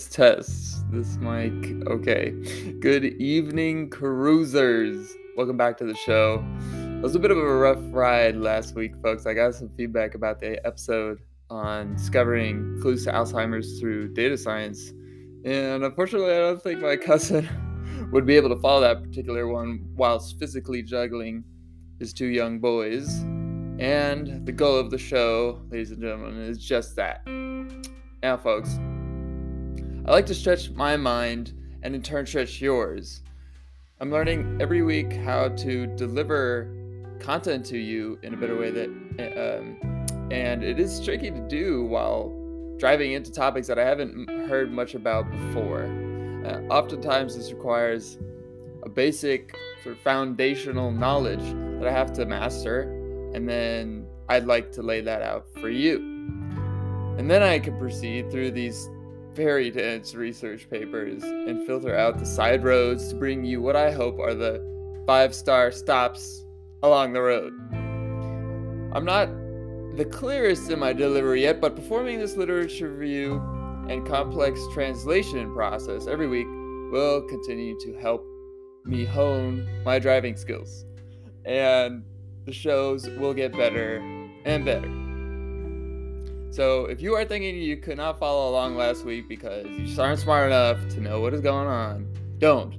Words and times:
Test, 0.00 0.12
test. 0.14 0.90
This 0.90 1.16
mic. 1.18 1.86
Okay. 1.86 2.30
Good 2.80 3.04
evening, 3.04 3.90
cruisers. 3.90 5.14
Welcome 5.36 5.58
back 5.58 5.76
to 5.76 5.84
the 5.84 5.94
show. 5.94 6.42
It 6.72 7.02
was 7.02 7.14
a 7.14 7.18
bit 7.18 7.30
of 7.30 7.36
a 7.36 7.44
rough 7.44 7.82
ride 7.90 8.36
last 8.36 8.74
week, 8.74 8.92
folks. 9.02 9.26
I 9.26 9.34
got 9.34 9.54
some 9.54 9.68
feedback 9.76 10.14
about 10.14 10.40
the 10.40 10.64
episode 10.66 11.18
on 11.50 11.96
discovering 11.96 12.78
clues 12.80 13.04
to 13.04 13.12
Alzheimer's 13.12 13.78
through 13.78 14.14
data 14.14 14.38
science. 14.38 14.90
And 15.44 15.84
unfortunately, 15.84 16.32
I 16.32 16.38
don't 16.38 16.62
think 16.62 16.80
my 16.80 16.96
cousin 16.96 17.46
would 18.10 18.24
be 18.24 18.36
able 18.36 18.48
to 18.48 18.56
follow 18.56 18.80
that 18.80 19.02
particular 19.02 19.48
one 19.48 19.84
whilst 19.96 20.38
physically 20.38 20.82
juggling 20.82 21.44
his 21.98 22.14
two 22.14 22.28
young 22.28 22.58
boys. 22.58 23.20
And 23.78 24.46
the 24.46 24.52
goal 24.52 24.78
of 24.78 24.90
the 24.90 24.98
show, 24.98 25.60
ladies 25.68 25.90
and 25.90 26.00
gentlemen, 26.00 26.40
is 26.40 26.56
just 26.56 26.96
that. 26.96 27.20
Now, 28.22 28.38
folks, 28.38 28.78
I 30.06 30.12
like 30.12 30.26
to 30.26 30.34
stretch 30.34 30.70
my 30.70 30.96
mind 30.96 31.52
and 31.82 31.94
in 31.94 32.02
turn 32.02 32.26
stretch 32.26 32.60
yours. 32.60 33.20
I'm 34.00 34.10
learning 34.10 34.58
every 34.60 34.82
week 34.82 35.12
how 35.12 35.48
to 35.48 35.86
deliver 35.88 36.72
content 37.18 37.66
to 37.66 37.78
you 37.78 38.18
in 38.22 38.32
a 38.32 38.36
better 38.36 38.56
way 38.56 38.70
that 38.70 38.88
um, 39.58 40.06
and 40.30 40.64
it 40.64 40.80
is 40.80 41.04
tricky 41.04 41.30
to 41.30 41.40
do 41.48 41.84
while 41.84 42.32
driving 42.78 43.12
into 43.12 43.30
topics 43.30 43.66
that 43.66 43.78
I 43.78 43.84
haven't 43.84 44.28
heard 44.48 44.72
much 44.72 44.94
about 44.94 45.30
before. 45.30 45.84
Uh, 46.46 46.62
oftentimes, 46.72 47.36
this 47.36 47.52
requires 47.52 48.16
a 48.84 48.88
basic 48.88 49.54
sort 49.82 49.96
of 49.96 50.02
foundational 50.02 50.90
knowledge 50.90 51.44
that 51.78 51.86
I 51.86 51.92
have 51.92 52.14
to 52.14 52.24
master, 52.24 52.82
and 53.34 53.46
then 53.46 54.06
I'd 54.30 54.46
like 54.46 54.72
to 54.72 54.82
lay 54.82 55.02
that 55.02 55.20
out 55.20 55.46
for 55.60 55.68
you. 55.68 55.98
And 57.18 57.30
then 57.30 57.42
I 57.42 57.58
can 57.58 57.78
proceed 57.78 58.30
through 58.30 58.52
these 58.52 58.88
very 59.34 59.70
dense 59.70 60.14
research 60.14 60.68
papers 60.68 61.22
and 61.22 61.66
filter 61.66 61.96
out 61.96 62.18
the 62.18 62.26
side 62.26 62.64
roads 62.64 63.08
to 63.08 63.14
bring 63.14 63.44
you 63.44 63.62
what 63.62 63.76
I 63.76 63.90
hope 63.90 64.18
are 64.18 64.34
the 64.34 64.60
five 65.06 65.34
star 65.34 65.70
stops 65.70 66.44
along 66.82 67.12
the 67.12 67.22
road. 67.22 67.52
I'm 68.92 69.04
not 69.04 69.28
the 69.96 70.04
clearest 70.04 70.70
in 70.70 70.78
my 70.78 70.92
delivery 70.92 71.42
yet, 71.42 71.60
but 71.60 71.76
performing 71.76 72.18
this 72.18 72.36
literature 72.36 72.90
review 72.90 73.36
and 73.88 74.06
complex 74.06 74.60
translation 74.72 75.52
process 75.54 76.06
every 76.06 76.28
week 76.28 76.46
will 76.92 77.22
continue 77.22 77.78
to 77.80 77.98
help 77.98 78.24
me 78.84 79.04
hone 79.04 79.68
my 79.84 79.98
driving 79.98 80.36
skills. 80.36 80.84
And 81.44 82.04
the 82.46 82.52
shows 82.52 83.08
will 83.10 83.34
get 83.34 83.52
better 83.52 83.98
and 84.44 84.64
better. 84.64 84.99
So 86.50 86.86
if 86.86 87.00
you 87.00 87.14
are 87.14 87.24
thinking 87.24 87.56
you 87.56 87.76
could 87.76 87.96
not 87.96 88.18
follow 88.18 88.50
along 88.50 88.76
last 88.76 89.04
week 89.04 89.28
because 89.28 89.66
you 89.66 89.86
just 89.86 89.98
aren't 90.00 90.18
smart 90.18 90.46
enough 90.46 90.78
to 90.90 91.00
know 91.00 91.20
what 91.20 91.32
is 91.32 91.40
going 91.40 91.68
on, 91.68 92.12
don't. 92.38 92.76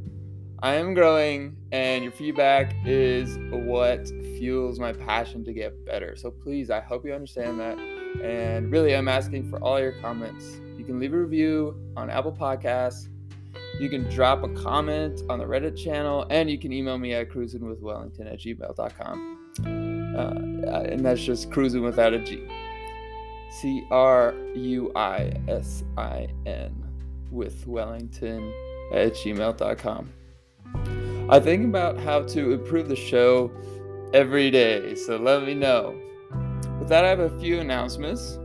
I 0.64 0.75
am 0.75 0.94
growing, 0.94 1.55
and 1.72 2.03
your 2.03 2.11
feedback 2.11 2.75
is 2.86 3.39
what 3.49 4.08
fuels 4.38 4.77
my 4.77 4.92
passion 4.92 5.44
to 5.45 5.53
get 5.53 5.86
better. 5.86 6.16
So 6.16 6.30
please, 6.30 6.69
I 6.69 6.81
hope 6.81 7.05
you 7.05 7.14
understand 7.14 7.59
that. 7.61 7.80
And 8.22 8.72
really, 8.72 8.94
I'm 8.94 9.08
asking 9.08 9.49
for 9.49 9.58
all 9.64 9.80
your 9.80 9.94
comments. 9.94 10.59
You 10.77 10.83
can 10.83 10.99
leave 10.99 11.14
a 11.14 11.17
review 11.17 11.76
on 11.95 12.09
Apple 12.09 12.33
Podcasts. 12.33 13.08
You 13.80 13.89
can 13.89 14.03
drop 14.09 14.43
a 14.43 14.49
comment 14.49 15.21
on 15.30 15.39
the 15.39 15.45
Reddit 15.45 15.77
channel, 15.77 16.27
and 16.30 16.52
you 16.52 16.59
can 16.59 16.73
email 16.73 16.98
me 16.98 17.14
at 17.14 17.30
cruisingwithwellington 17.30 18.32
at 18.32 18.39
gmail.com. 18.39 19.38
Uh, 20.67 20.82
and 20.82 21.05
that's 21.05 21.23
just 21.23 21.52
cruising 21.52 21.82
without 21.82 22.14
a 22.14 22.20
G. 22.20 22.45
C 23.52 23.86
R 23.92 24.34
U 24.56 24.92
I 24.95 25.34
S 25.48 25.84
I 25.98 26.28
N 26.45 26.84
with 27.32 27.67
Wellington 27.67 28.52
at 28.94 29.14
gmail.com. 29.14 30.10
I 31.30 31.39
think 31.39 31.66
about 31.66 31.98
how 32.00 32.23
to 32.23 32.54
improve 32.54 32.89
the 32.89 32.95
show 32.95 33.52
every 34.14 34.52
day, 34.52 34.95
so 34.95 35.17
let 35.17 35.44
me 35.44 35.54
know. 35.54 35.95
With 36.80 36.89
that, 36.89 37.06
I 37.06 37.10
have 37.10 37.20
a 37.20 37.39
few 37.39 37.60
announcements. 37.60 38.38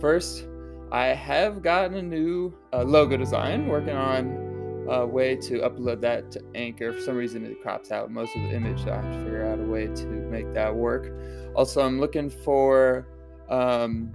First, 0.00 0.46
I 0.92 1.06
have 1.06 1.62
gotten 1.62 1.96
a 1.96 2.02
new 2.02 2.52
uh, 2.72 2.82
logo 2.82 3.16
design, 3.16 3.66
working 3.66 3.96
on 3.96 4.86
a 4.88 5.06
way 5.06 5.34
to 5.36 5.60
upload 5.60 6.00
that 6.02 6.30
to 6.32 6.42
Anchor. 6.54 6.92
For 6.92 7.00
some 7.00 7.16
reason, 7.16 7.44
it 7.46 7.62
crops 7.62 7.90
out 7.90 8.10
most 8.10 8.36
of 8.36 8.42
the 8.42 8.54
image, 8.54 8.84
so 8.84 8.92
I 8.92 8.96
have 8.96 9.12
to 9.12 9.18
figure 9.24 9.46
out 9.46 9.58
a 9.58 9.62
way 9.62 9.86
to 9.86 10.06
make 10.06 10.52
that 10.54 10.74
work. 10.74 11.10
Also, 11.54 11.80
I'm 11.80 12.00
looking 12.00 12.28
for 12.28 13.06
um, 13.48 14.12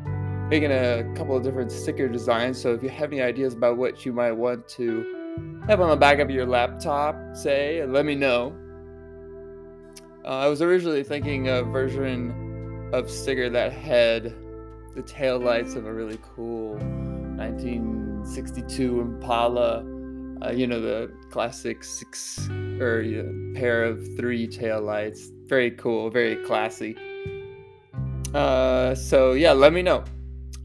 making 0.50 0.72
a 0.72 1.04
couple 1.16 1.38
of 1.38 1.44
different 1.44 1.72
sticker 1.72 2.08
designs. 2.08 2.60
So 2.60 2.74
if 2.74 2.82
you 2.82 2.90
have 2.90 3.12
any 3.12 3.22
ideas 3.22 3.54
about 3.54 3.78
what 3.78 4.04
you 4.04 4.12
might 4.12 4.32
want 4.32 4.68
to 4.70 5.62
have 5.68 5.80
on 5.80 5.90
the 5.90 5.96
back 5.96 6.18
of 6.18 6.32
your 6.32 6.48
laptop, 6.48 7.16
say, 7.36 7.86
let 7.86 8.04
me 8.04 8.16
know. 8.16 8.56
Uh, 10.26 10.40
I 10.40 10.48
was 10.48 10.64
originally 10.64 11.04
thinking 11.04 11.50
a 11.50 11.62
version 11.62 12.90
of 12.94 13.12
sticker 13.12 13.48
that 13.52 13.74
had 13.74 14.34
the 14.96 15.04
tail 15.04 15.38
lights 15.40 15.76
of 15.76 15.86
a 15.86 15.94
really 15.94 16.18
cool 16.36 16.74
1962 17.38 19.02
Impala. 19.02 19.86
Uh, 20.42 20.52
you 20.52 20.66
know 20.66 20.80
the 20.80 21.12
classic 21.30 21.84
six 21.84 22.48
or 22.80 23.02
you 23.02 23.22
know, 23.22 23.60
pair 23.60 23.84
of 23.84 24.04
three 24.16 24.48
tail 24.48 24.81
lights. 24.81 25.30
Very 25.46 25.70
cool, 25.72 26.10
very 26.10 26.38
classy. 26.46 26.96
Uh, 28.34 28.96
so 28.96 29.34
yeah, 29.34 29.52
let 29.52 29.74
me 29.74 29.81
know. 29.81 30.04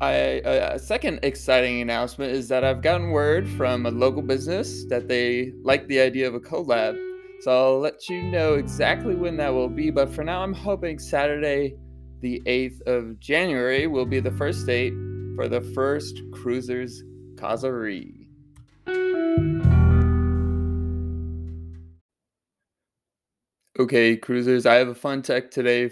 I, 0.00 0.10
a 0.44 0.78
second 0.78 1.20
exciting 1.22 1.80
announcement 1.80 2.32
is 2.32 2.48
that 2.48 2.64
I've 2.64 2.82
gotten 2.82 3.10
word 3.10 3.48
from 3.48 3.86
a 3.86 3.90
local 3.90 4.22
business 4.22 4.84
that 4.86 5.08
they 5.08 5.52
like 5.62 5.86
the 5.86 6.00
idea 6.00 6.26
of 6.26 6.34
a 6.34 6.40
collab. 6.40 6.98
So 7.40 7.50
I'll 7.50 7.78
let 7.78 8.08
you 8.08 8.22
know 8.22 8.54
exactly 8.54 9.14
when 9.14 9.36
that 9.36 9.52
will 9.52 9.68
be. 9.68 9.90
But 9.90 10.12
for 10.12 10.24
now, 10.24 10.42
I'm 10.42 10.52
hoping 10.52 10.98
Saturday, 10.98 11.76
the 12.20 12.42
8th 12.46 12.82
of 12.86 13.20
January, 13.20 13.86
will 13.86 14.06
be 14.06 14.20
the 14.20 14.32
first 14.32 14.66
date 14.66 14.94
for 15.36 15.48
the 15.48 15.60
first 15.60 16.20
Cruisers 16.32 17.02
Causerie. 17.36 18.28
Okay, 23.76 24.16
cruisers, 24.16 24.66
I 24.66 24.74
have 24.74 24.88
a 24.88 24.94
fun 24.94 25.20
tech 25.20 25.50
today 25.50 25.88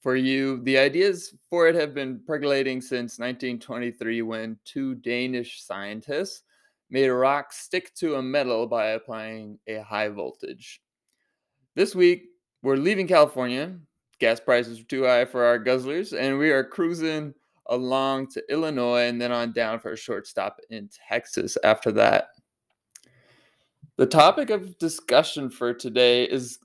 for 0.00 0.16
you. 0.16 0.62
The 0.62 0.78
ideas 0.78 1.34
for 1.48 1.68
it 1.68 1.74
have 1.74 1.94
been 1.94 2.20
percolating 2.26 2.80
since 2.80 3.18
1923 3.18 4.22
when 4.22 4.58
two 4.64 4.94
Danish 4.96 5.62
scientists 5.62 6.42
made 6.90 7.06
a 7.06 7.14
rock 7.14 7.52
stick 7.52 7.94
to 7.96 8.16
a 8.16 8.22
metal 8.22 8.66
by 8.66 8.88
applying 8.88 9.58
a 9.68 9.78
high 9.78 10.08
voltage. 10.08 10.80
This 11.76 11.94
week, 11.94 12.24
we're 12.62 12.76
leaving 12.76 13.06
California. 13.06 13.78
Gas 14.18 14.40
prices 14.40 14.80
are 14.80 14.84
too 14.84 15.04
high 15.04 15.24
for 15.24 15.44
our 15.44 15.58
guzzlers, 15.62 16.18
and 16.18 16.38
we 16.38 16.50
are 16.50 16.64
cruising 16.64 17.32
along 17.66 18.26
to 18.28 18.42
Illinois 18.50 19.06
and 19.06 19.20
then 19.20 19.32
on 19.32 19.52
down 19.52 19.78
for 19.78 19.92
a 19.92 19.96
short 19.96 20.26
stop 20.26 20.58
in 20.70 20.90
Texas 21.08 21.56
after 21.62 21.92
that. 21.92 22.28
The 23.96 24.06
topic 24.06 24.50
of 24.50 24.76
discussion 24.78 25.50
for 25.50 25.72
today 25.72 26.24
is 26.24 26.58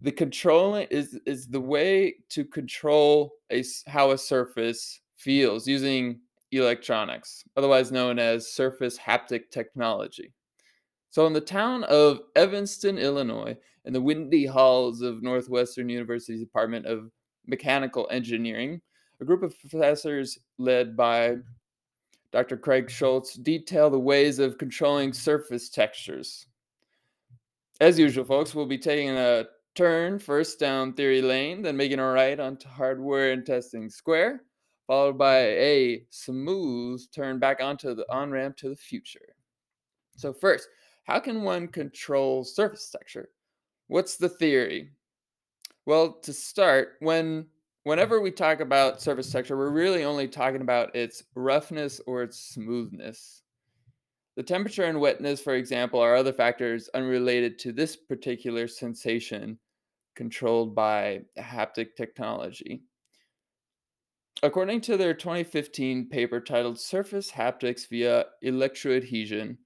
the 0.00 0.12
controlling 0.12 0.86
is 0.90 1.18
is 1.26 1.48
the 1.48 1.60
way 1.60 2.14
to 2.30 2.44
control 2.44 3.32
a 3.50 3.64
how 3.86 4.12
a 4.12 4.18
surface 4.18 5.00
feels 5.16 5.66
using 5.66 6.20
electronics, 6.52 7.44
otherwise 7.56 7.92
known 7.92 8.18
as 8.18 8.52
surface 8.52 8.98
haptic 8.98 9.50
technology. 9.50 10.32
So, 11.10 11.26
in 11.26 11.32
the 11.32 11.40
town 11.40 11.84
of 11.84 12.20
Evanston, 12.36 12.98
Illinois, 12.98 13.56
in 13.84 13.92
the 13.92 14.00
windy 14.00 14.46
halls 14.46 15.00
of 15.00 15.22
Northwestern 15.22 15.88
University's 15.88 16.40
Department 16.40 16.86
of 16.86 17.10
Mechanical 17.46 18.06
Engineering, 18.10 18.80
a 19.20 19.24
group 19.24 19.42
of 19.42 19.58
professors 19.58 20.38
led 20.58 20.96
by 20.96 21.36
Dr. 22.30 22.56
Craig 22.56 22.90
Shultz 22.90 23.34
detail 23.34 23.88
the 23.88 23.98
ways 23.98 24.38
of 24.38 24.58
controlling 24.58 25.12
surface 25.12 25.70
textures. 25.70 26.46
As 27.80 27.98
usual, 27.98 28.24
folks, 28.24 28.54
we'll 28.54 28.66
be 28.66 28.78
taking 28.78 29.10
a 29.10 29.46
turn 29.78 30.18
first 30.18 30.58
down 30.58 30.92
theory 30.92 31.22
lane, 31.22 31.62
then 31.62 31.76
making 31.76 32.00
a 32.00 32.04
right 32.04 32.40
onto 32.40 32.68
hardware 32.68 33.30
and 33.30 33.46
testing 33.46 33.88
square, 33.88 34.42
followed 34.88 35.16
by 35.16 35.38
a 35.38 36.04
smooth 36.10 37.00
turn 37.14 37.38
back 37.38 37.60
onto 37.60 37.94
the 37.94 38.04
on 38.12 38.32
ramp 38.32 38.56
to 38.56 38.68
the 38.68 38.74
future. 38.74 39.36
So, 40.16 40.32
first, 40.32 40.68
how 41.04 41.20
can 41.20 41.42
one 41.42 41.68
control 41.68 42.42
surface 42.42 42.90
texture? 42.90 43.28
What's 43.86 44.16
the 44.16 44.28
theory? 44.28 44.90
Well, 45.86 46.14
to 46.22 46.32
start, 46.32 46.96
when 46.98 47.46
whenever 47.84 48.20
we 48.20 48.32
talk 48.32 48.58
about 48.58 49.00
surface 49.00 49.30
texture, 49.30 49.56
we're 49.56 49.70
really 49.70 50.02
only 50.02 50.26
talking 50.26 50.60
about 50.60 50.96
its 50.96 51.22
roughness 51.36 52.00
or 52.04 52.24
its 52.24 52.40
smoothness. 52.40 53.42
The 54.34 54.42
temperature 54.42 54.84
and 54.84 55.00
wetness, 55.00 55.40
for 55.40 55.54
example, 55.54 56.00
are 56.00 56.16
other 56.16 56.32
factors 56.32 56.90
unrelated 56.94 57.60
to 57.60 57.72
this 57.72 57.94
particular 57.94 58.66
sensation 58.66 59.60
controlled 60.18 60.74
by 60.74 61.20
haptic 61.38 61.94
technology. 61.96 62.82
According 64.42 64.80
to 64.82 64.96
their 64.96 65.14
2015 65.14 66.08
paper 66.08 66.40
titled 66.40 66.78
Surface 66.78 67.30
Haptics 67.30 67.88
via 67.88 68.24
Electroadhesion 68.44 69.56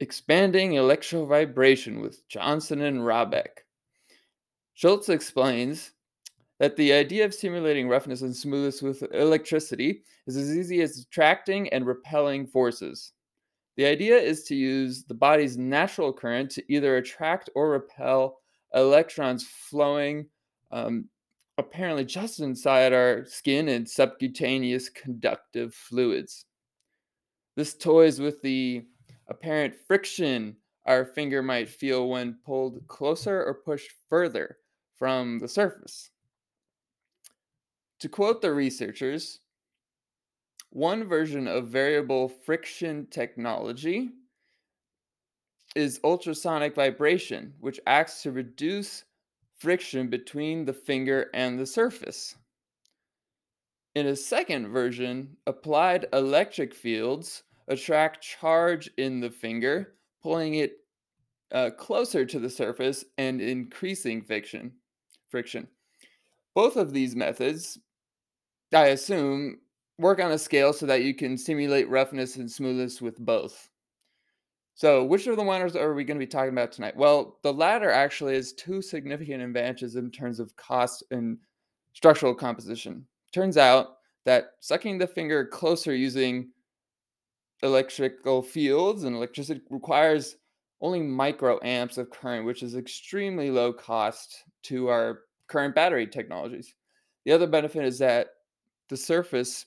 Expanding 0.00 0.72
Electrovibration 0.72 2.02
with 2.02 2.22
Johnsen 2.28 2.82
and 2.82 3.00
Rahbek, 3.00 3.64
Shultz 4.74 5.08
explains 5.08 5.92
that 6.60 6.76
the 6.76 6.92
idea 6.92 7.24
of 7.24 7.32
simulating 7.32 7.88
roughness 7.88 8.20
and 8.20 8.36
smoothness 8.36 8.82
with 8.82 9.02
electricity 9.14 10.02
is 10.26 10.36
as 10.36 10.54
easy 10.54 10.82
as 10.82 10.98
attracting 10.98 11.70
and 11.70 11.86
repelling 11.86 12.46
forces. 12.46 13.12
The 13.78 13.86
idea 13.86 14.18
is 14.18 14.44
to 14.44 14.54
use 14.54 15.04
the 15.04 15.14
body's 15.14 15.56
natural 15.56 16.12
current 16.12 16.50
to 16.50 16.72
either 16.72 16.98
attract 16.98 17.48
or 17.54 17.70
repel 17.70 18.40
electrons 18.74 19.44
flowing 19.44 20.26
um, 20.70 21.08
apparently 21.58 22.04
just 22.04 22.40
inside 22.40 22.92
our 22.92 23.24
skin 23.24 23.68
and 23.68 23.88
subcutaneous 23.88 24.88
conductive 24.88 25.74
fluids. 25.74 26.44
This 27.56 27.74
toys 27.74 28.20
with 28.20 28.42
the 28.42 28.84
apparent 29.28 29.74
friction 29.86 30.56
our 30.86 31.04
finger 31.04 31.42
might 31.42 31.68
feel 31.68 32.08
when 32.08 32.38
pulled 32.44 32.86
closer 32.88 33.42
or 33.42 33.54
pushed 33.54 33.90
further 34.10 34.58
from 34.98 35.38
the 35.38 35.48
surface. 35.48 36.10
To 38.00 38.08
quote 38.08 38.42
the 38.42 38.52
researchers, 38.52 39.40
one 40.70 41.04
version 41.04 41.46
of 41.46 41.68
variable 41.68 42.28
friction 42.28 43.06
technology 43.10 44.10
is 45.74 46.00
ultrasonic 46.04 46.74
vibration, 46.74 47.54
which 47.60 47.80
acts 47.86 48.22
to 48.22 48.32
reduce 48.32 49.04
friction 49.58 50.08
between 50.08 50.64
the 50.64 50.72
finger 50.72 51.30
and 51.34 51.58
the 51.58 51.66
surface. 51.66 52.36
In 53.94 54.06
a 54.06 54.16
second 54.16 54.68
version, 54.68 55.36
applied 55.46 56.06
electric 56.12 56.74
fields 56.74 57.44
attract 57.68 58.20
charge 58.20 58.90
in 58.98 59.20
the 59.20 59.30
finger, 59.30 59.94
pulling 60.22 60.54
it 60.54 60.78
uh, 61.52 61.70
closer 61.70 62.24
to 62.26 62.38
the 62.38 62.50
surface 62.50 63.04
and 63.16 63.40
increasing 63.40 64.22
friction. 64.22 64.72
Friction. 65.30 65.68
Both 66.54 66.76
of 66.76 66.92
these 66.92 67.16
methods, 67.16 67.78
I 68.72 68.86
assume, 68.86 69.60
work 69.98 70.20
on 70.20 70.32
a 70.32 70.38
scale 70.38 70.72
so 70.72 70.86
that 70.86 71.02
you 71.02 71.14
can 71.14 71.38
simulate 71.38 71.88
roughness 71.88 72.36
and 72.36 72.50
smoothness 72.50 73.00
with 73.00 73.18
both. 73.18 73.70
So, 74.76 75.04
which 75.04 75.28
of 75.28 75.36
the 75.36 75.42
ones 75.42 75.76
are 75.76 75.94
we 75.94 76.02
going 76.02 76.18
to 76.18 76.26
be 76.26 76.30
talking 76.30 76.50
about 76.50 76.72
tonight? 76.72 76.96
Well, 76.96 77.38
the 77.42 77.52
latter 77.52 77.90
actually 77.90 78.34
has 78.34 78.52
two 78.52 78.82
significant 78.82 79.40
advantages 79.40 79.94
in 79.94 80.10
terms 80.10 80.40
of 80.40 80.56
cost 80.56 81.04
and 81.12 81.38
structural 81.92 82.34
composition. 82.34 83.06
Turns 83.32 83.56
out 83.56 83.98
that 84.24 84.50
sucking 84.60 84.98
the 84.98 85.06
finger 85.06 85.46
closer 85.46 85.94
using 85.94 86.50
electrical 87.62 88.42
fields 88.42 89.04
and 89.04 89.14
electricity 89.14 89.60
requires 89.70 90.36
only 90.80 91.00
microamps 91.00 91.96
of 91.96 92.10
current, 92.10 92.44
which 92.44 92.64
is 92.64 92.74
extremely 92.74 93.50
low 93.50 93.72
cost 93.72 94.42
to 94.64 94.88
our 94.88 95.20
current 95.46 95.74
battery 95.74 96.06
technologies. 96.06 96.74
The 97.24 97.32
other 97.32 97.46
benefit 97.46 97.84
is 97.84 97.98
that 98.00 98.28
the 98.88 98.96
surface 98.96 99.66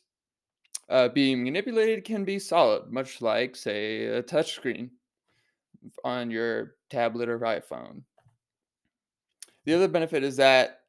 uh, 0.89 1.07
being 1.09 1.44
manipulated 1.44 2.04
can 2.04 2.25
be 2.25 2.39
solid, 2.39 2.92
much 2.92 3.21
like, 3.21 3.56
say, 3.56 4.06
a 4.06 4.21
touchscreen 4.21 4.89
on 6.03 6.31
your 6.31 6.75
tablet 6.89 7.29
or 7.29 7.39
iPhone. 7.39 8.01
The 9.65 9.74
other 9.74 9.88
benefit 9.88 10.24
is 10.24 10.38
that 10.38 10.81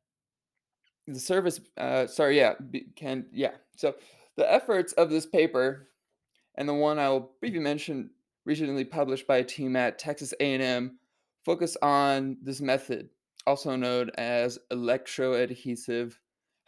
the 1.07 1.19
service, 1.19 1.61
uh, 1.77 2.07
sorry, 2.07 2.37
yeah, 2.37 2.55
can, 2.95 3.27
yeah. 3.33 3.53
So 3.77 3.95
the 4.37 4.51
efforts 4.51 4.93
of 4.95 5.11
this 5.11 5.27
paper 5.27 5.89
and 6.57 6.69
the 6.69 6.75
one 6.75 6.99
I 6.99 7.09
will 7.09 7.33
briefly 7.41 7.61
mention 7.61 8.11
recently 8.45 8.85
published 8.85 9.27
by 9.27 9.39
a 9.39 9.45
team 9.45 9.77
at 9.77 9.99
Texas 9.99 10.33
A&M 10.41 10.99
focus 11.45 11.77
on 11.83 12.37
this 12.43 12.61
method, 12.61 13.09
also 13.47 13.77
known 13.77 14.11
as 14.17 14.59
electroadhesive 14.73 16.15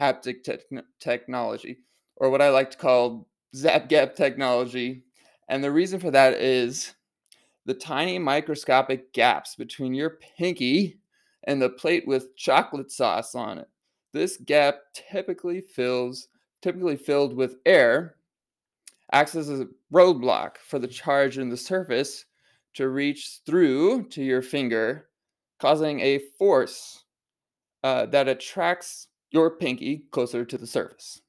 haptic 0.01 0.43
te- 0.43 0.81
technology 0.99 1.79
or 2.17 2.31
what 2.31 2.43
I 2.43 2.51
like 2.51 2.71
to 2.71 2.79
call 2.79 3.29
zap 3.55 3.89
gap 3.89 4.15
technology. 4.15 5.05
And 5.49 5.63
the 5.63 5.71
reason 5.71 6.01
for 6.01 6.11
that 6.13 6.35
is 6.35 6.95
the 7.71 7.75
tiny 7.75 8.19
microscopic 8.19 9.13
gaps 9.13 9.55
between 9.55 9.95
your 9.95 10.19
pinky 10.37 10.99
and 11.45 11.63
the 11.63 11.69
plate 11.71 12.05
with 12.05 12.35
chocolate 12.35 12.91
sauce 12.91 13.37
on 13.37 13.59
it. 13.59 13.69
This 14.13 14.39
gap 14.39 14.81
typically 14.93 15.61
fills 15.61 16.27
typically 16.63 16.97
filled 16.97 17.37
with 17.37 17.59
air 17.65 18.17
acts 19.13 19.37
as 19.37 19.49
a 19.51 19.69
roadblock 19.93 20.57
for 20.57 20.81
the 20.81 20.89
charge 20.89 21.39
in 21.39 21.49
the 21.49 21.57
surface 21.57 22.25
to 22.75 22.89
reach 22.89 23.39
through 23.47 24.03
to 24.09 24.21
your 24.21 24.43
finger, 24.43 25.07
causing 25.61 26.01
a 26.01 26.19
force 26.41 27.05
uh, 27.85 28.05
that 28.07 28.27
attracts 28.27 29.07
your 29.31 29.49
pinky 29.49 30.07
closer 30.11 30.45
to 30.45 30.59
the 30.59 30.67
surface. 30.67 31.21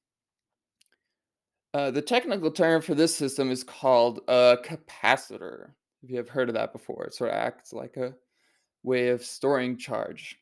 Uh, 1.76 1.92
the 1.92 2.02
technical 2.02 2.50
term 2.50 2.82
for 2.82 2.96
this 2.96 3.16
system 3.16 3.52
is 3.52 3.64
called 3.64 4.22
a 4.28 4.58
capacitor. 4.66 5.74
If 6.04 6.10
you 6.10 6.18
have 6.18 6.30
heard 6.30 6.50
of 6.50 6.56
that 6.56 6.74
before, 6.74 7.06
it 7.06 7.14
sort 7.14 7.30
of 7.30 7.36
acts 7.36 7.74
like 7.74 7.98
a 7.98 8.14
way 8.84 9.10
of 9.10 9.24
storing 9.24 9.78
charge. 9.78 10.38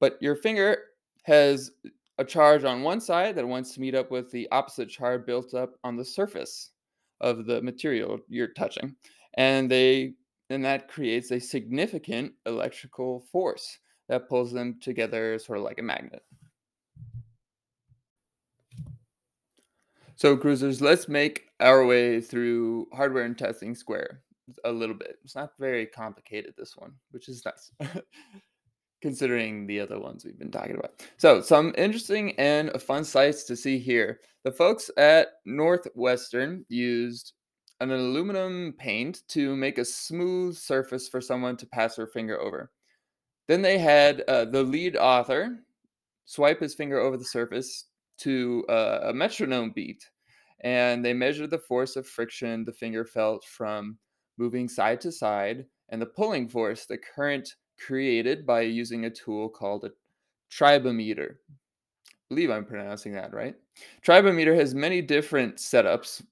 But 0.00 0.20
your 0.20 0.36
finger 0.36 0.78
has 1.22 1.70
a 2.18 2.24
charge 2.24 2.64
on 2.64 2.82
one 2.82 3.00
side 3.00 3.36
that 3.36 3.46
wants 3.46 3.72
to 3.74 3.80
meet 3.80 3.94
up 3.94 4.10
with 4.10 4.30
the 4.30 4.48
opposite 4.50 4.88
charge 4.88 5.26
built 5.26 5.54
up 5.54 5.74
on 5.84 5.96
the 5.96 6.04
surface 6.04 6.70
of 7.20 7.46
the 7.46 7.62
material 7.62 8.18
you're 8.28 8.48
touching. 8.48 8.94
And 9.34 9.70
they 9.70 10.14
and 10.48 10.64
that 10.64 10.88
creates 10.88 11.32
a 11.32 11.40
significant 11.40 12.32
electrical 12.46 13.20
force 13.32 13.78
that 14.08 14.28
pulls 14.28 14.52
them 14.52 14.78
together 14.80 15.38
sort 15.38 15.58
of 15.58 15.64
like 15.64 15.78
a 15.78 15.82
magnet. 15.82 16.22
So, 20.14 20.36
cruisers, 20.36 20.80
let's 20.80 21.08
make 21.08 21.48
our 21.60 21.84
way 21.84 22.20
through 22.20 22.86
hardware 22.94 23.24
and 23.24 23.36
testing 23.36 23.74
square 23.74 24.22
a 24.64 24.72
little 24.72 24.94
bit. 24.94 25.18
It's 25.24 25.34
not 25.34 25.52
very 25.58 25.86
complicated, 25.86 26.54
this 26.56 26.76
one, 26.76 26.92
which 27.10 27.28
is 27.28 27.44
nice, 27.44 27.72
considering 29.02 29.66
the 29.66 29.80
other 29.80 29.98
ones 29.98 30.24
we've 30.24 30.38
been 30.38 30.50
talking 30.50 30.76
about. 30.76 31.02
So, 31.16 31.40
some 31.40 31.74
interesting 31.76 32.38
and 32.38 32.70
fun 32.80 33.04
sites 33.04 33.44
to 33.44 33.56
see 33.56 33.78
here. 33.78 34.20
The 34.44 34.52
folks 34.52 34.90
at 34.96 35.28
Northwestern 35.44 36.64
used 36.68 37.32
an 37.80 37.90
aluminum 37.90 38.74
paint 38.78 39.22
to 39.28 39.54
make 39.56 39.78
a 39.78 39.84
smooth 39.84 40.56
surface 40.56 41.08
for 41.08 41.20
someone 41.20 41.56
to 41.58 41.66
pass 41.66 41.96
their 41.96 42.06
finger 42.06 42.40
over. 42.40 42.70
Then 43.48 43.62
they 43.62 43.78
had 43.78 44.22
uh, 44.22 44.46
the 44.46 44.62
lead 44.62 44.96
author 44.96 45.58
swipe 46.24 46.60
his 46.60 46.74
finger 46.74 46.98
over 46.98 47.16
the 47.16 47.24
surface 47.24 47.86
to 48.18 48.64
uh, 48.68 49.00
a 49.04 49.12
metronome 49.12 49.72
beat, 49.74 50.04
and 50.60 51.04
they 51.04 51.12
measured 51.12 51.50
the 51.50 51.58
force 51.58 51.96
of 51.96 52.06
friction 52.06 52.64
the 52.64 52.72
finger 52.72 53.04
felt 53.04 53.44
from 53.44 53.98
moving 54.38 54.68
side 54.68 55.00
to 55.02 55.12
side 55.12 55.66
and 55.88 56.00
the 56.00 56.06
pulling 56.06 56.48
force 56.48 56.86
the 56.86 56.98
current 56.98 57.54
created 57.78 58.46
by 58.46 58.62
using 58.62 59.04
a 59.04 59.10
tool 59.10 59.48
called 59.48 59.84
a 59.84 59.90
tribometer. 60.50 61.36
I 62.10 62.14
believe 62.28 62.50
I'm 62.50 62.64
pronouncing 62.64 63.12
that 63.12 63.32
right. 63.32 63.54
Tribometer 64.04 64.56
has 64.56 64.74
many 64.74 65.00
different 65.00 65.56
setups, 65.56 66.22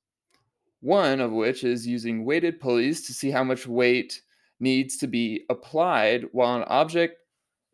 one 0.81 1.21
of 1.21 1.33
which 1.33 1.65
is 1.65 1.87
using 1.87 2.25
weighted 2.25 2.61
pulleys 2.61 3.07
to 3.07 3.13
see 3.13 3.31
how 3.31 3.45
much 3.45 3.67
weight 3.67 4.23
needs 4.61 4.97
to 4.99 5.07
be 5.07 5.45
applied 5.51 6.25
while 6.33 6.57
an 6.57 6.65
object 6.69 7.17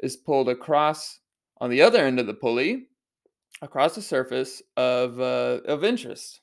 is 0.01 0.17
pulled 0.17 0.49
across 0.49 1.21
on 1.61 1.71
the 1.71 1.83
other 1.83 2.05
end 2.05 2.19
of 2.19 2.27
the 2.27 2.35
pulley 2.35 2.89
across 3.63 3.95
the 3.95 4.03
surface 4.03 4.63
of, 4.77 5.21
uh, 5.21 5.61
of 5.67 5.85
interest. 5.85 6.41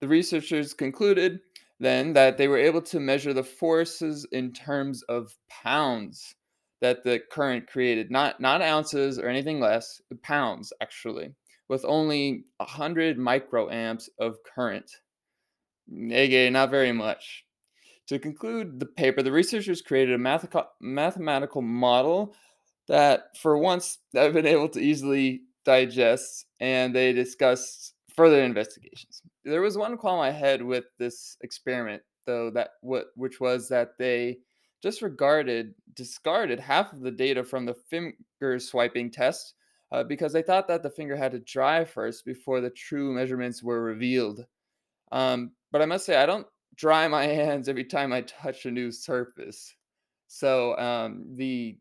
The 0.00 0.08
researchers 0.08 0.74
concluded 0.74 1.40
then 1.84 2.12
that 2.14 2.38
they 2.38 2.48
were 2.48 2.58
able 2.58 2.82
to 2.82 3.00
measure 3.00 3.32
the 3.32 3.44
forces 3.44 4.26
in 4.32 4.52
terms 4.52 5.02
of 5.04 5.36
pounds 5.48 6.34
that 6.80 7.04
the 7.04 7.20
current 7.30 7.66
created, 7.66 8.10
not, 8.10 8.40
not 8.40 8.62
ounces 8.62 9.18
or 9.18 9.28
anything 9.28 9.60
less, 9.60 10.00
pounds 10.22 10.72
actually, 10.82 11.34
with 11.68 11.84
only 11.84 12.44
100 12.58 13.18
microamps 13.18 14.08
of 14.18 14.36
current. 14.54 14.90
Again, 15.90 16.52
not 16.54 16.70
very 16.70 16.92
much. 16.92 17.44
To 18.08 18.18
conclude 18.18 18.80
the 18.80 18.86
paper, 18.86 19.22
the 19.22 19.32
researchers 19.32 19.80
created 19.80 20.14
a 20.14 20.68
mathematical 20.80 21.62
model 21.62 22.34
that, 22.88 23.36
for 23.40 23.56
once, 23.56 23.98
I've 24.14 24.34
been 24.34 24.46
able 24.46 24.68
to 24.70 24.80
easily 24.80 25.42
digest, 25.64 26.46
and 26.60 26.94
they 26.94 27.14
discussed 27.14 27.94
further 28.14 28.42
investigations. 28.42 29.22
There 29.44 29.62
was 29.62 29.76
one 29.76 29.96
qualm 29.96 30.20
I 30.20 30.30
had 30.30 30.62
with 30.62 30.84
this 30.98 31.36
experiment, 31.42 32.02
though, 32.26 32.50
that 32.50 32.70
what 32.80 33.06
which 33.14 33.40
was 33.40 33.68
that 33.68 33.98
they 33.98 34.38
disregarded 34.82 35.74
discarded 35.94 36.60
half 36.60 36.92
of 36.92 37.00
the 37.00 37.10
data 37.10 37.42
from 37.42 37.64
the 37.64 37.74
finger 37.74 38.58
swiping 38.58 39.10
test 39.10 39.54
uh, 39.92 40.02
because 40.04 40.32
they 40.32 40.42
thought 40.42 40.68
that 40.68 40.82
the 40.82 40.90
finger 40.90 41.16
had 41.16 41.32
to 41.32 41.38
dry 41.38 41.84
first 41.84 42.24
before 42.24 42.60
the 42.60 42.70
true 42.70 43.12
measurements 43.12 43.62
were 43.62 43.82
revealed. 43.82 44.44
Um, 45.12 45.52
but 45.70 45.80
I 45.80 45.86
must 45.86 46.04
say, 46.04 46.16
I 46.16 46.26
don't 46.26 46.46
dry 46.76 47.06
my 47.08 47.26
hands 47.40 47.68
every 47.68 47.84
time 47.84 48.12
I 48.12 48.22
touch 48.22 48.66
a 48.66 48.70
new 48.70 48.90
surface. 48.90 49.74
So 50.26 50.76
um, 50.78 51.24
the 51.36 51.78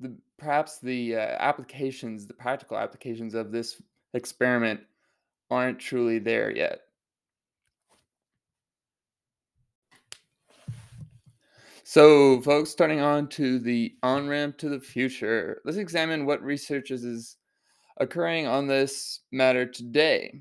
the 0.00 0.16
perhaps 0.38 0.80
the 0.80 1.16
uh, 1.16 1.36
applications, 1.38 2.26
the 2.26 2.34
practical 2.34 2.76
applications 2.76 3.34
of 3.34 3.52
this 3.52 3.80
experiment 4.14 4.80
aren't 5.50 5.78
truly 5.78 6.18
there 6.18 6.50
yet. 6.50 6.80
So, 11.86 12.40
folks, 12.40 12.70
starting 12.70 13.00
on 13.00 13.28
to 13.28 13.58
the 13.58 13.94
on 14.02 14.26
ramp 14.26 14.56
to 14.58 14.68
the 14.68 14.80
future, 14.80 15.60
let's 15.64 15.76
examine 15.76 16.24
what 16.24 16.42
research 16.42 16.90
is 16.90 17.36
occurring 17.98 18.46
on 18.46 18.66
this 18.66 19.20
matter 19.32 19.66
today. 19.66 20.40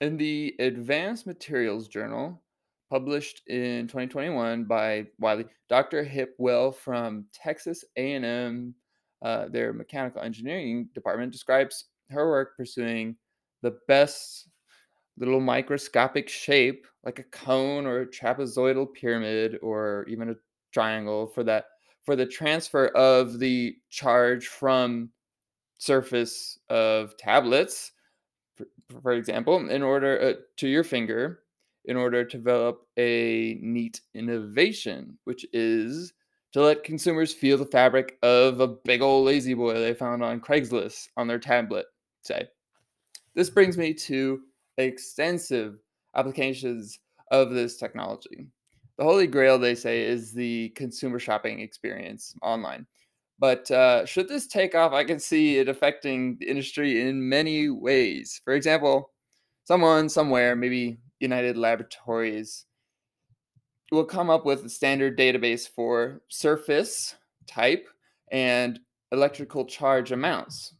In 0.00 0.16
the 0.16 0.54
Advanced 0.58 1.26
Materials 1.26 1.88
Journal, 1.88 2.42
published 2.90 3.40
in 3.48 3.86
2021 3.86 4.64
by 4.64 5.06
Wiley, 5.18 5.46
Dr. 5.70 6.04
Hipwell 6.04 6.74
from 6.74 7.24
Texas 7.32 7.84
A&M, 7.96 8.74
uh, 9.22 9.48
their 9.48 9.72
mechanical 9.72 10.20
engineering 10.20 10.90
department, 10.94 11.32
describes 11.32 11.86
her 12.10 12.28
work 12.28 12.54
pursuing 12.54 13.16
the 13.62 13.78
best 13.88 14.48
little 15.18 15.40
microscopic 15.40 16.28
shape, 16.28 16.86
like 17.04 17.18
a 17.18 17.24
cone 17.24 17.86
or 17.86 18.00
a 18.00 18.06
trapezoidal 18.06 18.92
pyramid, 18.92 19.58
or 19.62 20.06
even 20.08 20.30
a 20.30 20.34
triangle 20.72 21.26
for 21.26 21.44
that 21.44 21.66
for 22.04 22.16
the 22.16 22.26
transfer 22.26 22.86
of 22.88 23.38
the 23.38 23.76
charge 23.90 24.48
from 24.48 25.10
surface 25.78 26.58
of 26.68 27.16
tablets 27.16 27.92
for, 28.56 28.66
for 29.02 29.12
example 29.12 29.68
in 29.68 29.82
order 29.82 30.20
uh, 30.20 30.32
to 30.56 30.68
your 30.68 30.84
finger 30.84 31.40
in 31.86 31.96
order 31.96 32.24
to 32.24 32.38
develop 32.38 32.86
a 32.98 33.58
neat 33.60 34.00
innovation 34.14 35.18
which 35.24 35.44
is 35.52 36.12
to 36.52 36.62
let 36.62 36.84
consumers 36.84 37.32
feel 37.32 37.58
the 37.58 37.66
fabric 37.66 38.18
of 38.22 38.60
a 38.60 38.68
big 38.68 39.02
old 39.02 39.26
lazy 39.26 39.54
boy 39.54 39.74
they 39.74 39.94
found 39.94 40.22
on 40.22 40.40
craigslist 40.40 41.08
on 41.16 41.26
their 41.26 41.38
tablet 41.38 41.86
say 42.22 42.46
this 43.34 43.50
brings 43.50 43.76
me 43.76 43.94
to 43.94 44.40
extensive 44.78 45.78
applications 46.14 46.98
of 47.30 47.50
this 47.50 47.76
technology 47.76 48.46
the 48.98 49.04
holy 49.04 49.26
grail, 49.26 49.58
they 49.58 49.74
say, 49.74 50.02
is 50.04 50.32
the 50.32 50.68
consumer 50.70 51.18
shopping 51.18 51.60
experience 51.60 52.34
online. 52.42 52.86
But 53.38 53.70
uh, 53.70 54.06
should 54.06 54.28
this 54.28 54.46
take 54.46 54.74
off, 54.74 54.92
I 54.92 55.04
can 55.04 55.18
see 55.18 55.58
it 55.58 55.68
affecting 55.68 56.36
the 56.38 56.48
industry 56.48 57.00
in 57.00 57.28
many 57.28 57.68
ways. 57.68 58.40
For 58.44 58.54
example, 58.54 59.10
someone 59.64 60.08
somewhere, 60.08 60.54
maybe 60.54 60.98
United 61.20 61.56
Laboratories, 61.56 62.66
will 63.90 64.04
come 64.04 64.30
up 64.30 64.46
with 64.46 64.64
a 64.64 64.70
standard 64.70 65.18
database 65.18 65.68
for 65.68 66.22
surface 66.28 67.16
type 67.46 67.88
and 68.30 68.78
electrical 69.10 69.64
charge 69.66 70.12
amounts 70.12 70.74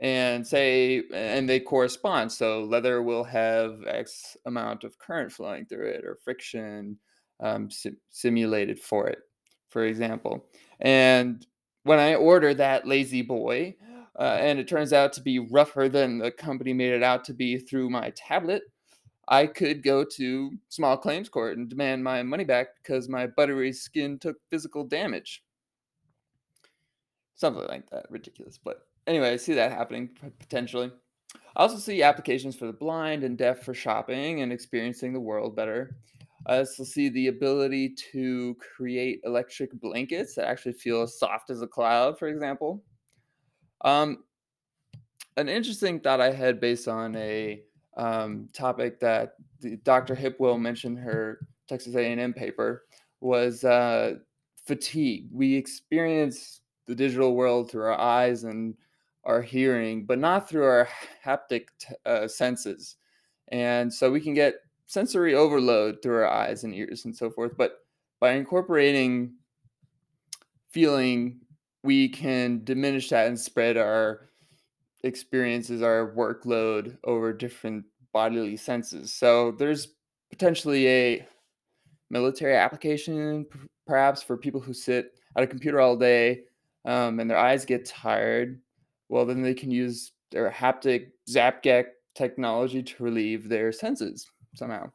and 0.00 0.46
say 0.46 1.02
and 1.12 1.48
they 1.48 1.58
correspond 1.58 2.30
so 2.30 2.62
leather 2.62 3.02
will 3.02 3.24
have 3.24 3.82
x 3.86 4.36
amount 4.46 4.84
of 4.84 4.96
current 4.98 5.32
flowing 5.32 5.66
through 5.66 5.88
it 5.88 6.04
or 6.04 6.16
friction 6.22 6.96
um, 7.40 7.68
simulated 8.10 8.78
for 8.78 9.08
it, 9.08 9.18
for 9.68 9.84
example. 9.84 10.46
And 10.80 11.46
when 11.84 11.98
I 11.98 12.14
order 12.14 12.54
that 12.54 12.86
lazy 12.86 13.22
boy, 13.22 13.76
uh, 14.18 14.38
and 14.40 14.58
it 14.58 14.66
turns 14.66 14.92
out 14.92 15.12
to 15.12 15.22
be 15.22 15.38
rougher 15.38 15.88
than 15.88 16.18
the 16.18 16.30
company 16.30 16.72
made 16.72 16.92
it 16.92 17.02
out 17.02 17.24
to 17.24 17.34
be 17.34 17.58
through 17.58 17.88
my 17.88 18.10
tablet, 18.16 18.62
I 19.28 19.46
could 19.46 19.82
go 19.82 20.04
to 20.04 20.50
small 20.68 20.96
claims 20.96 21.28
court 21.28 21.56
and 21.56 21.68
demand 21.68 22.02
my 22.02 22.22
money 22.22 22.44
back 22.44 22.68
because 22.82 23.08
my 23.08 23.26
buttery 23.26 23.72
skin 23.72 24.18
took 24.18 24.36
physical 24.50 24.84
damage. 24.84 25.44
Something 27.36 27.66
like 27.68 27.88
that, 27.90 28.06
ridiculous. 28.10 28.58
But 28.58 28.87
anyway, 29.08 29.32
I 29.32 29.36
see 29.36 29.54
that 29.54 29.72
happening 29.72 30.10
potentially. 30.38 30.92
I 31.56 31.62
also 31.62 31.78
see 31.78 32.02
applications 32.02 32.54
for 32.54 32.66
the 32.66 32.72
blind 32.72 33.24
and 33.24 33.36
deaf 33.36 33.64
for 33.64 33.74
shopping 33.74 34.42
and 34.42 34.52
experiencing 34.52 35.12
the 35.12 35.20
world 35.20 35.56
better. 35.56 35.96
I 36.46 36.58
also 36.58 36.84
see 36.84 37.08
the 37.08 37.26
ability 37.26 37.94
to 38.12 38.56
create 38.76 39.20
electric 39.24 39.72
blankets 39.80 40.34
that 40.34 40.46
actually 40.46 40.74
feel 40.74 41.02
as 41.02 41.18
soft 41.18 41.50
as 41.50 41.62
a 41.62 41.66
cloud, 41.66 42.18
for 42.18 42.28
example. 42.28 42.84
Um, 43.84 44.24
an 45.36 45.48
interesting 45.48 46.00
thought 46.00 46.20
I 46.20 46.32
had 46.32 46.60
based 46.60 46.86
on 46.86 47.16
a 47.16 47.62
um, 47.96 48.48
topic 48.52 49.00
that 49.00 49.34
Dr. 49.82 50.14
Hipwell 50.14 50.60
mentioned 50.60 50.98
her 50.98 51.40
Texas 51.68 51.94
A&M 51.96 52.32
paper 52.32 52.84
was 53.20 53.64
uh, 53.64 54.14
fatigue. 54.64 55.28
We 55.32 55.54
experience 55.54 56.60
the 56.86 56.94
digital 56.94 57.34
world 57.34 57.70
through 57.70 57.84
our 57.84 57.98
eyes 57.98 58.44
and 58.44 58.74
our 59.28 59.42
hearing, 59.42 60.06
but 60.06 60.18
not 60.18 60.48
through 60.48 60.64
our 60.64 60.88
haptic 61.24 61.66
t- 61.78 61.94
uh, 62.06 62.26
senses. 62.26 62.96
And 63.48 63.92
so 63.92 64.10
we 64.10 64.20
can 64.20 64.34
get 64.34 64.54
sensory 64.86 65.34
overload 65.34 66.02
through 66.02 66.16
our 66.16 66.28
eyes 66.28 66.64
and 66.64 66.74
ears 66.74 67.04
and 67.04 67.14
so 67.14 67.30
forth. 67.30 67.52
But 67.56 67.72
by 68.20 68.32
incorporating 68.32 69.34
feeling, 70.70 71.40
we 71.84 72.08
can 72.08 72.64
diminish 72.64 73.10
that 73.10 73.28
and 73.28 73.38
spread 73.38 73.76
our 73.76 74.30
experiences, 75.04 75.82
our 75.82 76.12
workload 76.16 76.96
over 77.04 77.32
different 77.32 77.84
bodily 78.12 78.56
senses. 78.56 79.12
So 79.12 79.52
there's 79.52 79.88
potentially 80.30 80.88
a 80.88 81.26
military 82.10 82.56
application, 82.56 83.46
perhaps 83.86 84.22
for 84.22 84.36
people 84.38 84.60
who 84.60 84.72
sit 84.72 85.12
at 85.36 85.44
a 85.44 85.46
computer 85.46 85.80
all 85.80 85.96
day 85.96 86.44
um, 86.86 87.20
and 87.20 87.30
their 87.30 87.38
eyes 87.38 87.64
get 87.64 87.84
tired. 87.84 88.60
Well, 89.08 89.26
then 89.26 89.42
they 89.42 89.54
can 89.54 89.70
use 89.70 90.12
their 90.30 90.50
haptic 90.50 91.08
Zapgap 91.28 91.86
technology 92.14 92.82
to 92.82 93.02
relieve 93.02 93.48
their 93.48 93.72
senses 93.72 94.26
somehow. 94.54 94.90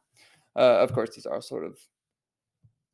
Uh, 0.56 0.78
of 0.80 0.92
course, 0.92 1.14
these 1.14 1.26
are 1.26 1.42
sort 1.42 1.64
of, 1.64 1.78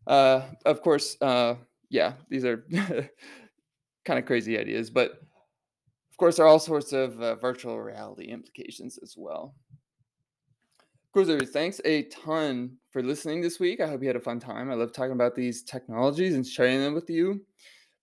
uh, 0.07 0.43
of 0.65 0.81
course, 0.83 1.17
uh, 1.21 1.57
yeah, 1.91 2.15
these 2.29 2.45
are 2.45 2.65
kind 4.05 4.19
of 4.19 4.25
crazy 4.25 4.59
ideas, 4.59 4.91
but 4.91 5.12
of 6.11 6.17
course, 6.17 6.37
there 6.37 6.47
are 6.47 6.49
all 6.49 6.59
sorts 6.59 6.93
of 6.93 7.21
uh, 7.21 7.35
virtual 7.37 7.81
reality 7.81 8.27
implications 8.27 8.99
as 9.03 9.15
well. 9.17 9.55
Cruisers, 11.12 11.50
thanks 11.50 11.81
a 11.85 12.05
ton 12.05 12.77
for 12.93 13.03
listening 13.03 13.41
this 13.41 13.59
week. 13.59 13.81
I 13.81 13.89
hope 13.89 14.00
you 14.00 14.07
had 14.07 14.17
a 14.17 14.21
fun 14.21 14.39
time. 14.39 14.71
I 14.71 14.75
love 14.75 14.93
talking 14.93 15.12
about 15.12 15.35
these 15.35 15.65
technologies 15.65 16.35
and 16.35 16.47
sharing 16.47 16.79
them 16.81 16.95
with 16.95 17.11
you. 17.11 17.45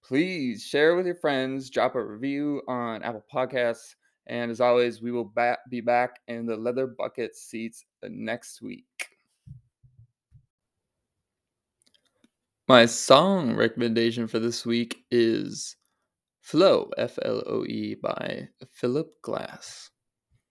Please 0.08 0.64
share 0.64 0.96
with 0.96 1.06
your 1.06 1.16
friends, 1.16 1.70
drop 1.70 1.96
a 1.96 2.02
review 2.02 2.62
on 2.66 3.04
Apple 3.04 3.26
Podcasts, 3.34 3.96
and 4.28 4.50
as 4.50 4.62
always, 4.62 5.02
we 5.02 5.12
will 5.12 5.26
ba- 5.36 5.58
be 5.70 5.82
back 5.82 6.22
in 6.30 6.46
the 6.46 6.56
leather 6.56 6.88
bucket 6.88 7.36
seats 7.36 7.84
uh, 8.02 8.08
next 8.10 8.62
week. 8.62 8.86
My 12.70 12.86
song 12.86 13.54
recommendation 13.54 14.28
for 14.28 14.40
this 14.40 14.66
week 14.66 15.04
is 15.12 15.76
Floe, 16.40 16.90
F 16.98 17.20
L 17.24 17.44
O 17.46 17.66
E, 17.66 17.96
by 18.02 18.48
Philip 18.72 19.12
Glass. 19.22 19.90